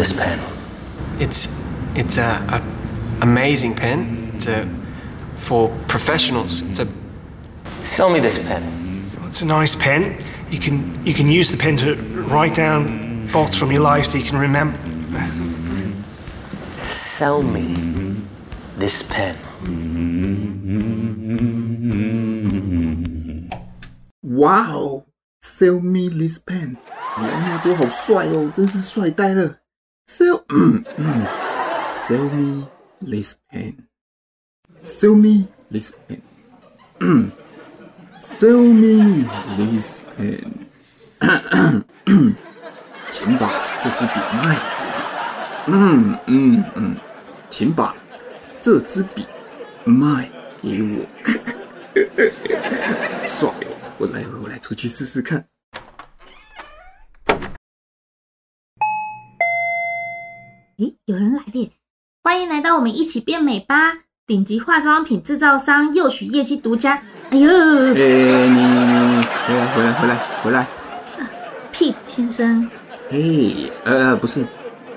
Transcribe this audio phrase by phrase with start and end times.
[0.00, 0.40] this pen.
[1.20, 1.50] It's
[1.94, 2.62] it's a, a
[3.20, 4.32] amazing pen.
[4.34, 4.64] It's a
[5.34, 6.62] for professionals.
[6.62, 6.88] It's a
[7.84, 8.62] Sell me this pen.
[9.26, 10.16] It's a nice pen.
[10.48, 11.94] You can you can use the pen to
[12.24, 14.78] write down thoughts from your life so you can remember.
[16.86, 18.16] Sell me
[18.78, 19.36] this pen.
[24.22, 25.04] Wow!
[25.42, 26.78] Sell me this pen.
[27.18, 29.58] 里奥纳多好帅哦，真是帅呆了。
[30.11, 30.43] Sell,
[32.05, 32.67] sell me
[33.01, 33.87] this pen.
[34.83, 36.21] Sell me this pen.
[38.19, 39.23] Sell me
[39.55, 40.67] this pen.
[43.09, 45.67] 请把这支笔卖给我。
[45.67, 46.97] 嗯嗯嗯，
[47.49, 47.95] 请把
[48.59, 49.25] 这支笔
[49.85, 50.29] 卖
[50.61, 51.07] 给我。
[53.25, 53.53] 帅哦！
[53.97, 55.47] 我来，我来出去试试看。
[60.81, 61.69] 诶，有人来了！
[62.23, 63.99] 欢迎来到我们一起变美吧！
[64.25, 66.99] 顶级化妆品制造商又许业绩独家。
[67.29, 67.47] 哎呦！
[67.47, 70.67] 哎，你你你你，回来回来回来回来
[71.71, 72.67] ！Pete 先生。
[73.11, 73.19] 哎，
[73.83, 74.43] 呃，不是，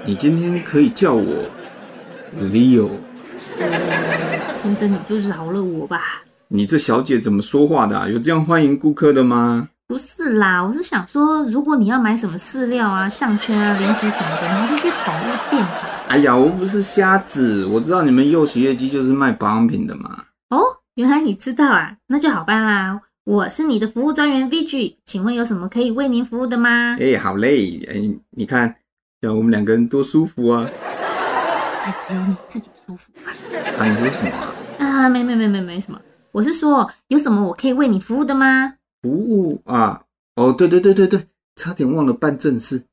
[0.07, 1.45] 你今天可以叫我
[2.41, 2.89] Leo。
[3.59, 6.25] 呃，先生，你就饶了我吧。
[6.49, 8.11] 你这小姐怎么说话的？
[8.11, 9.69] 有这样欢迎顾客的吗？
[9.87, 15.91] 不是啦，我是想说，如果你要买什么饲料啊、项圈啊、零食什么的，你还是去宠物店吧。
[16.09, 20.25] 哎呀，我不是瞎子，我知道你们佑许业绩就是卖保养品的嘛。
[20.49, 20.63] 哦，
[20.95, 22.99] 原来你知道啊，那就好办啦。
[23.25, 26.97] 我是你的服务专员 VG，请问有什么可以为您服务的吗？
[26.99, 27.95] 哎，好嘞，哎，
[28.31, 28.75] 你看，
[29.23, 30.67] 我们两个人多舒服啊。
[31.83, 33.33] 哎，只有你自己舒服吧。
[33.79, 34.55] 啊，你说什么啊？
[34.79, 36.01] 啊，没没没没没什么，
[36.33, 38.75] 我是说，有什么我可以为你服务的吗？
[39.05, 40.01] 服务啊，
[40.35, 41.27] 哦，对对对对对，
[41.57, 42.85] 差点忘了办正事。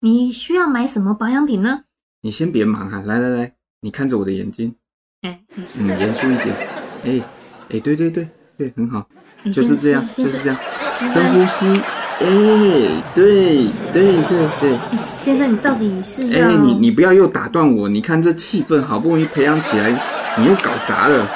[0.00, 1.82] 你需要买什么保养品呢？
[2.22, 3.52] 你先别忙哈、啊，来来来，
[3.82, 4.74] 你看着我的眼睛，
[5.20, 6.56] 哎，嗯，严肃一点，
[7.04, 7.20] 哎
[7.68, 9.06] 哎，对对对对，很好，
[9.52, 10.58] 就是这样，就是这样，
[11.06, 11.66] 深呼吸，
[12.20, 16.48] 哎，对对对对，先生，你到底是要？
[16.48, 19.90] 哎，你你不要又打断我，你看这气氛好不容易培养起来，
[20.38, 21.26] 你又搞砸了，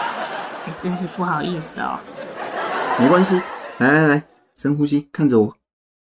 [0.65, 2.01] 哎，真是不好意思哦。
[2.99, 3.39] 没关系。
[3.79, 4.25] 来来来，
[4.57, 5.57] 深呼吸，看着我。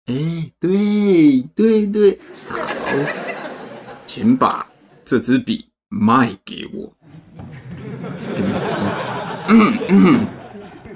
[0.06, 2.56] 哎，对对对，好，
[4.06, 4.66] 请把
[5.04, 6.90] 这支笔卖给我。
[9.48, 10.26] 嗯嗯，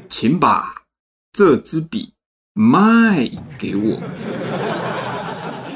[0.08, 0.74] 请把
[1.32, 2.14] 这支笔
[2.54, 4.00] 卖给我。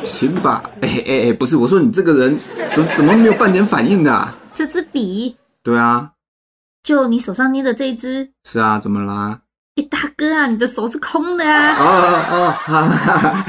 [0.05, 2.39] 请把，哎哎哎，不是，我说你这个人
[2.75, 4.35] 怎怎么没有半点反应的啊？
[4.55, 5.37] 这支笔？
[5.63, 6.13] 对啊，
[6.83, 8.33] 就你手上捏的这一支？
[8.45, 9.43] 是啊，怎么啦？
[9.77, 11.75] 哎，大哥啊，你的手是空的啊！
[11.81, 13.45] 哦哦，哈哈哈！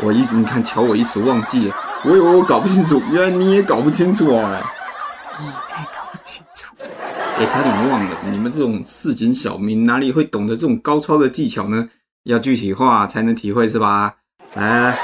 [0.00, 1.74] 我一时你看，瞧我一时忘记了，
[2.04, 4.62] 我以为我搞不清楚，原来你也搞不清楚啊！
[5.40, 6.72] 你才搞不清楚！
[7.36, 11.88] 哎，差点忘了，你们这种市井小民哪里会懂得这种高超的技巧呢？
[12.24, 14.14] 要具体化才能体会是吧？
[14.54, 14.96] 来，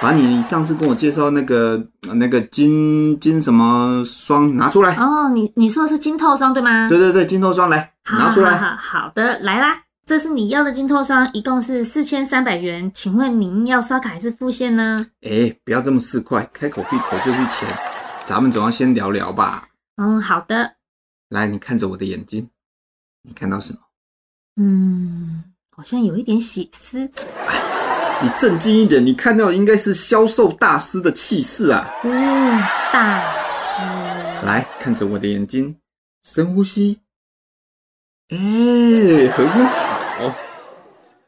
[0.00, 1.78] 把你上次跟我介绍那个
[2.14, 4.94] 那个金金什么霜拿出来。
[4.94, 6.88] 哦，你你说的是金透霜对吗？
[6.88, 8.52] 对对对，金透霜来拿出来。
[8.52, 9.76] 好，好，好，好的，来啦。
[10.06, 15.06] 这是你要的金透霜，一共是四千三百元，请问您要刷卡还是付现呢？
[15.20, 17.68] 哎，不要这么市侩，开口闭口就是钱，
[18.26, 19.68] 咱们总要先聊聊吧。
[19.96, 20.74] 嗯，好的。
[21.28, 22.48] 来，你看着我的眼睛，
[23.22, 23.78] 你看到什么？
[24.56, 27.08] 嗯，好像有一点血丝。
[27.46, 31.88] 哎，你正经一点，你看到应该是销售大师的气势啊。
[32.02, 32.60] 嗯，
[32.92, 34.44] 大师。
[34.44, 35.76] 来，看着我的眼睛，
[36.24, 36.98] 深呼吸。
[38.30, 39.89] 哎，很好。
[40.20, 40.34] 好，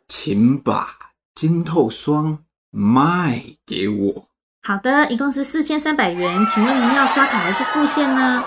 [0.06, 0.86] 请把
[1.34, 2.38] 金透霜
[2.70, 4.28] 卖给我。
[4.65, 8.44] 好的，一共是四千三百元，请问您要刷卡还是付现呢？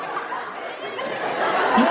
[1.76, 1.88] 哎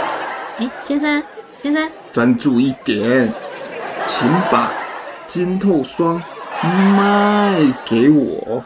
[0.58, 1.20] 哎，先生
[1.64, 3.32] 先生，专注一点，
[4.06, 4.72] 请把
[5.26, 6.22] 金透霜
[6.62, 8.64] 卖给我。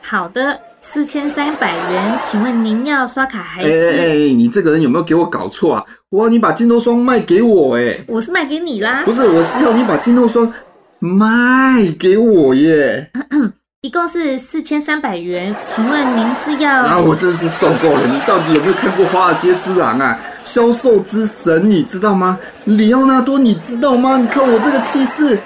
[0.00, 0.58] 好的。
[0.82, 3.68] 四千三百元，请问您要刷卡还是？
[3.68, 5.84] 哎哎哎，你这个人有没有给我搞错啊？
[6.10, 8.02] 哇，你把金透霜卖给我哎！
[8.08, 9.02] 我是卖给你啦。
[9.04, 10.50] 不是，我是要你把金透霜
[10.98, 13.10] 卖给我耶。
[13.82, 16.70] 一共是四千三百元，请问您是要？
[16.70, 18.06] 啊，我真是受够了！
[18.06, 20.18] 你到底有没有看过《华尔街之狼》啊？
[20.44, 22.38] 销售之神，你知道吗？
[22.64, 24.16] 里奥纳多，你知道吗？
[24.16, 25.38] 你看我这个气势。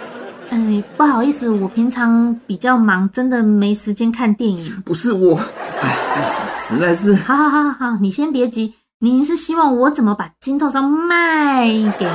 [0.50, 4.82] 嗯，不好意思，我平常比较忙，真的没时间看电影。
[4.85, 5.37] 不是我，
[5.81, 6.25] 哎，
[6.69, 7.14] 实在是。
[7.14, 8.75] 好好好好，你先别急。
[9.00, 11.67] 您是希望我怎么把金透霜卖
[11.99, 12.14] 给您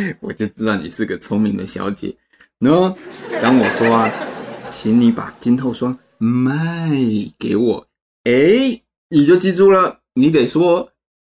[0.00, 0.14] 呢？
[0.20, 2.16] 我就知道你是个聪明的小姐。
[2.60, 2.94] 喏，
[3.42, 4.10] 当我说啊，
[4.70, 6.90] 请你把金透霜卖
[7.38, 7.86] 给我。
[8.24, 8.80] 哎，
[9.10, 10.88] 你就记住了，你得说，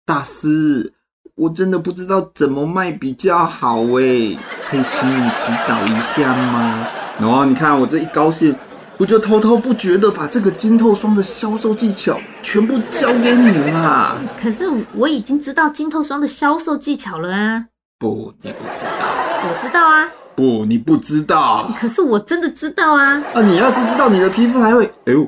[0.04, 0.92] 大师，
[1.38, 4.37] 我真的不知道怎么卖比较好诶，
[4.69, 6.85] 可以请你指导一下吗？
[7.20, 8.52] 哦，你看我这一高兴，
[8.96, 14.20] 不就滔滔不绝的把这个金透霜的销售技巧全部交给你了？
[14.43, 14.64] 可是
[14.94, 17.64] 我已经知道金透霜的销售技巧了啊！
[18.00, 19.06] 不，你不知道。
[19.44, 20.08] 我知道啊。
[20.35, 21.73] 不，你不知道。
[21.79, 23.23] 可是我真的知道啊！
[23.32, 25.20] 啊，你要是知道，你的皮肤还会，哎呦，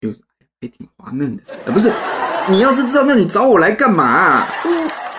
[0.00, 0.12] 呦，
[0.60, 1.42] 还挺滑嫩的。
[1.66, 1.90] 啊，不是，
[2.50, 4.46] 你要是知道，那你找我来干嘛？
[4.64, 4.70] 我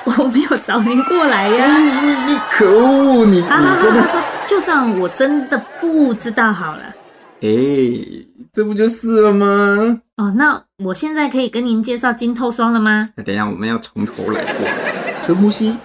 [0.06, 1.78] 我没有找您过来呀。
[1.78, 3.26] 你你你可恶！
[3.26, 6.84] 你你真的，就算我真的不知道好了。
[7.42, 7.50] 哎，
[8.54, 10.00] 这不就是了吗？
[10.18, 13.10] 哦，那我现在可以跟您介绍金透霜了吗？
[13.16, 14.68] 那等一下我们要从头来过，
[15.22, 15.76] 深呼吸。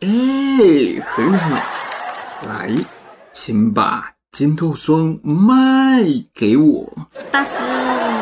[0.00, 0.08] 哎，
[1.02, 1.56] 很好，
[2.46, 2.70] 来，
[3.32, 6.04] 请把金透霜卖
[6.34, 6.86] 给我。
[7.30, 7.50] 大师。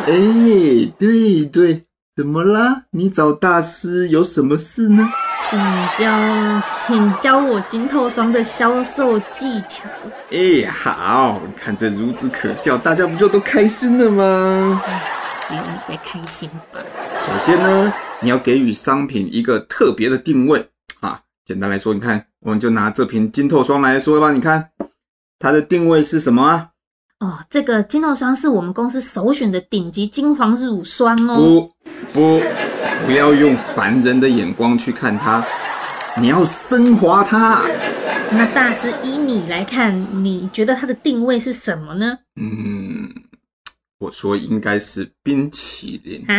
[0.07, 1.85] 哎，对对，
[2.17, 2.85] 怎么啦？
[2.93, 5.07] 你找大师有什么事呢？
[5.51, 5.59] 请
[5.99, 9.85] 教，请教我金透霜的销售技巧。
[10.31, 14.83] 哎，好，看着孺子可教，大家不就都开心了吗？
[15.47, 16.81] 不用你再开心吧。
[17.19, 17.93] 首先呢，
[18.23, 20.67] 你要给予商品一个特别的定位
[21.01, 21.21] 啊。
[21.45, 24.33] 简单来说，你看，我们就拿这瓶金透霜来说吧。
[24.33, 24.71] 你看，
[25.39, 26.69] 它的定位是什么啊？
[27.21, 31.37] 哦，这个晶透霜是我们公司首选的顶级金黄乳霜哦。
[31.37, 31.73] 不
[32.13, 32.43] 不。
[33.05, 35.45] 不要用凡人的眼光去看它，
[36.19, 37.63] 你要升华它。
[38.31, 42.19] 那大师依你来看，你觉得它的定位是什么呢？
[42.41, 43.09] 嗯，
[43.99, 46.35] 我说应该是冰淇淋啊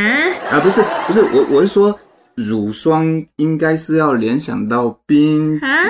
[0.52, 1.98] 啊，不是不是，我我是说
[2.36, 3.06] 乳霜
[3.38, 5.86] 应该是要联想到冰啊。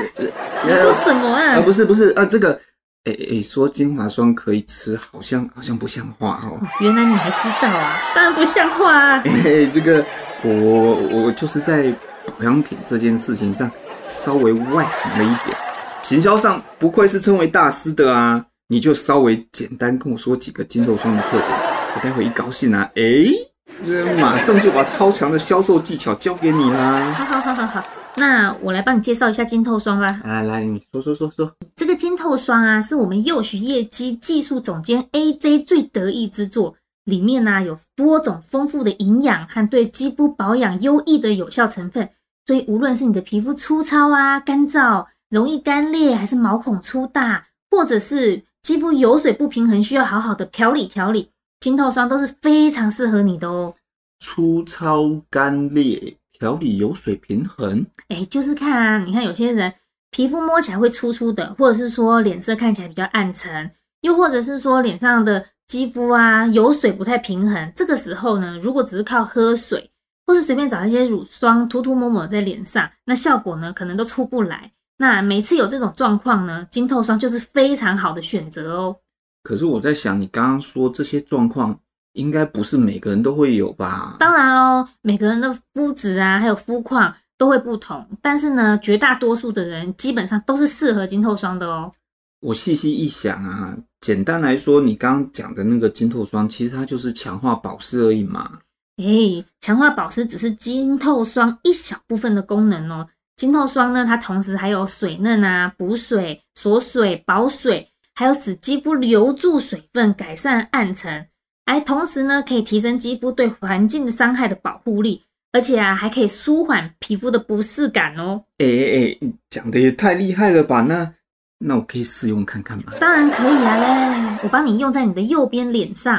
[0.64, 1.56] 你说什么啊？
[1.56, 2.60] 啊，不是不是啊，这个
[3.08, 6.60] 哎哎，说精华霜可以吃，好像好像不像话哦。
[6.82, 7.98] 原来你还知道啊？
[8.14, 9.24] 当然不像话啊。
[9.26, 10.06] 哎，这个。
[10.44, 11.92] 我我就是在
[12.28, 13.70] 保养品这件事情上
[14.08, 15.58] 稍微外行了一点，
[16.04, 18.46] 行销上不愧是称为大师的啊！
[18.68, 21.50] 你就稍微简单跟我说几个金豆霜的特点，
[21.96, 27.12] 我待会一高兴啊，哎、欸，马上就把超强的销售技巧交给你啦！
[27.18, 27.84] 好好好好好，
[28.18, 30.22] 那我来帮你介绍一下金透霜吧。
[30.24, 36.76] 啊来，你说说说说，这个金透霜啊，是我们幼许业绩技术总监 AJ 最得意之作。
[37.06, 42.10] 里面呢、啊、有多种丰富的营养和对肌肤保养优异的有效成分，
[42.46, 51.30] 所以无论是你的皮肤粗糙啊、干燥、容易干裂，还是毛孔粗大，或者是肌肤油水不平衡，需要好好的调理调理，
[51.62, 53.74] 金透霜都是非常适合你的哦。
[54.20, 59.74] 粗糙干裂，调理油水平衡，哎，就是看啊，你看有些人
[60.12, 65.46] 皮肤摸起来会粗粗的，或者是说脸色看起来比较暗沉，又或者是说脸上的。
[65.68, 69.92] 肌肤啊，油水不太平衡，这个时候呢，如果只是靠喝水，
[70.26, 74.72] 或是随便找一些乳霜涂涂抹抹在脸上，那效果呢，可能都出不来。
[74.98, 78.96] 那每次有这种状况呢，晶透霜就是非常好的选择哦。
[79.44, 81.78] 可是我在想，你刚刚说这些状况，
[82.18, 84.18] 应该不是每个人都会有吧？
[84.20, 91.92] 当然喽，每个人的肤质啊，还有肤况都会不同，但是呢，绝大多数的人基本上都是适合晶透霜的哦。
[92.40, 98.60] 我细细一想啊，简单来说，你刚刚讲的那个晶透霜，其实它就是强化保湿而已嘛。
[98.98, 103.08] 诶，强化保湿只是晶透霜一小部分的功能哦。
[103.36, 111.28] 晶透霜呢，它同时还有水嫩啊、补水、锁水、保水，还有使肌肤留住水分、改善暗沉，
[111.68, 115.22] 还同时呢，可以提升肌肤对环境的伤害的保护力，
[115.52, 118.42] 而且啊，还可以舒缓皮肤的不适感哦。
[118.58, 119.20] 诶诶，
[119.50, 120.82] 讲的也太厉害了吧？
[120.82, 121.14] 那。
[121.60, 122.94] 那我可以试用看看吗？
[123.00, 123.78] 当然可以啊！
[123.78, 126.14] 来来来来，我帮你用在你的右边脸上。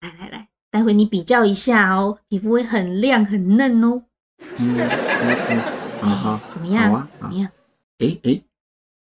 [0.00, 4.02] 来来来，待会你比较一下哦，皮肤会很亮很嫩哦。
[4.58, 5.60] 嗯嗯嗯，
[6.00, 6.90] 好好，怎么样？
[6.90, 7.48] 好啊，怎么样？
[8.00, 8.42] 哎哎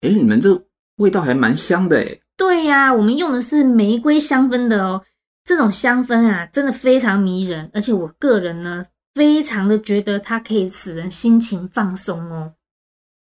[0.01, 0.55] 哎，你们这
[0.97, 2.15] 味道还蛮香的哎。
[2.37, 5.03] 对呀、啊，我们用的是玫瑰香氛的哦。
[5.43, 12.53] 这种香氛啊，真的非常迷人，而且我个人呢，非常的觉得它可以使人心情放松哦。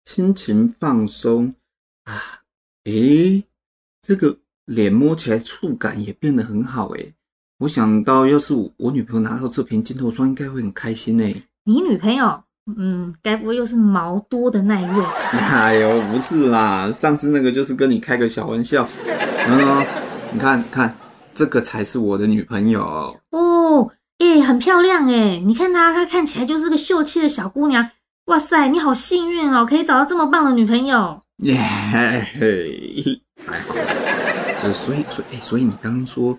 [0.07, 1.55] 心情放松
[2.05, 2.41] 啊。
[2.85, 3.45] 诶，
[4.01, 7.15] 这个脸摸起来触感也变得很好诶。
[7.59, 11.43] 我想到，要是我，女朋友拿到这瓶金头霜，应该会很开心诶。
[11.65, 12.43] 你女朋友？
[12.77, 15.05] 嗯，该不会又是毛多的那一位？
[15.33, 18.89] 哎呦，不是啦，上次那个就是跟你开个小玩笑。
[19.47, 19.87] 嗯，
[20.33, 20.95] 你看看，
[21.39, 22.83] 这个才是我的女朋友
[23.31, 23.89] 哦。
[24.19, 25.41] 诶，很漂亮诶。
[25.47, 27.89] 你看她，她看起来就是个秀气的小姑娘。
[28.25, 31.23] 哇塞，你好幸运哦，可以找到这么棒的女朋友。
[31.45, 32.21] 耶，还
[33.61, 33.77] 好。
[34.61, 36.37] 这所以所以，所以你刚刚说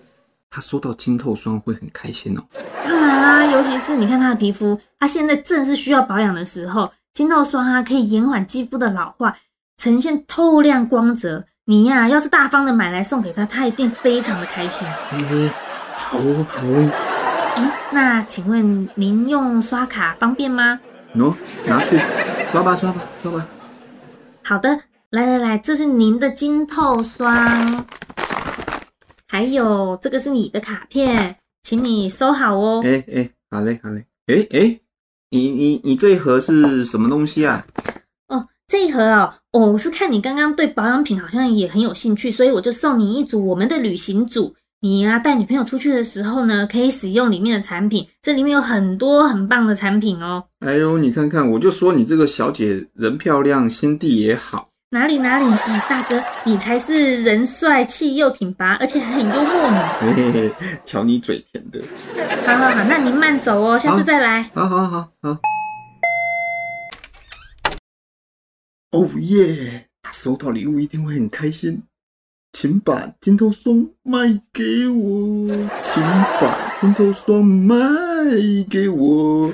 [0.50, 2.42] 她收到晶透霜会很开心哦。
[2.84, 9.34] 当然啦，尤其是你看她的皮肤，她现在正是需要保养的时候，晶透霜啊可以延缓肌肤的老化，
[9.78, 11.42] 呈现透亮光泽。
[11.66, 14.88] 你呀、啊，要是大方的买来送给他，他一定非常的开心。
[15.10, 15.48] 嘿嘿，
[15.94, 16.90] 好哦，好哦。
[17.56, 20.80] 哎，那请问您用刷卡方便吗？
[21.14, 21.34] 喏，
[21.66, 21.98] 拿去
[22.50, 23.46] 刷吧，刷吧，刷吧。
[24.42, 24.68] 好的，
[25.10, 27.84] 来来来，这是您的金透霜，
[29.28, 32.82] 还有这个是你的卡片，请你收好哦。
[32.84, 34.04] 哎哎，好嘞，好嘞。
[34.26, 34.80] 哎哎，
[35.28, 37.64] 你你你这一盒是什么东西啊？
[38.70, 39.02] 这一盒
[39.50, 44.54] 哦，我是看你刚刚对保养品好像也很有兴趣，所以我就送你一组我们的旅行组。
[44.80, 50.44] 你、啊，带女朋友出去的时候呢，可以使用里面的产品，这里面有很多很棒的产品哦。
[50.60, 54.68] 哎呦，你看看，我就说你这个小姐人漂亮，心地也好。
[54.90, 59.88] 哪里哪里，哎，大哥，你才是人帅气又挺拔，而且还很幽默呢。
[60.00, 60.52] 嘿嘿嘿，
[60.84, 61.80] 瞧你嘴甜的。
[62.46, 64.48] 好好好，那您慢走哦，下次再来。
[64.54, 65.36] 好好好好。
[68.92, 71.82] 哦耶，他收到礼物一定会很开心。
[72.52, 75.46] 请把金头霜卖给我，
[75.82, 77.76] 请把金头霜卖
[78.68, 79.52] 给我，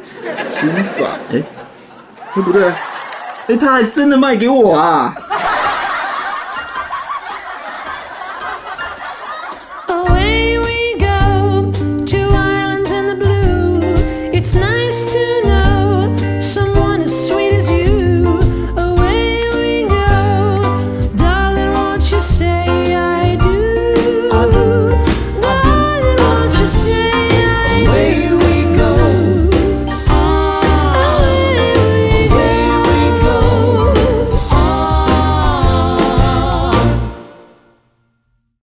[0.50, 0.66] 请
[0.99, 1.21] 把……
[1.31, 1.43] 哎，
[2.35, 2.73] 对不对？
[3.49, 5.14] 哎，他还真的卖给我啊！